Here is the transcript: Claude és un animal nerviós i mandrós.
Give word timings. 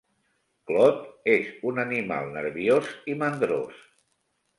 Claude 0.69 1.33
és 1.33 1.51
un 1.71 1.81
animal 1.83 2.31
nerviós 2.37 2.89
i 3.13 3.15
mandrós. 3.21 3.85